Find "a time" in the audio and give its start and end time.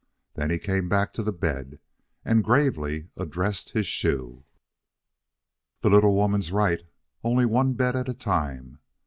8.09-8.79